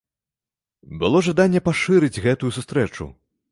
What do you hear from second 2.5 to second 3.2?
сустрэчу.